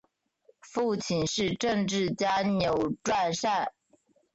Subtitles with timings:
[0.61, 3.71] 父亲是政治家钮传善。